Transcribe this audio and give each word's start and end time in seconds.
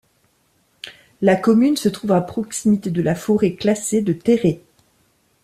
La 1.21 1.35
commune 1.35 1.77
se 1.77 1.87
trouve 1.87 2.13
à 2.13 2.21
proximité 2.21 2.89
de 2.89 3.03
la 3.03 3.13
forêt 3.13 3.53
classée 3.53 4.01
de 4.01 4.13
Téré. 4.13 4.63